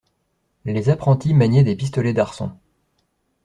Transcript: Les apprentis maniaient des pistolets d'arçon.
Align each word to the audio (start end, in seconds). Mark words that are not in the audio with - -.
Les 0.65 0.89
apprentis 0.89 1.35
maniaient 1.35 1.63
des 1.63 1.75
pistolets 1.75 2.11
d'arçon. 2.15 2.51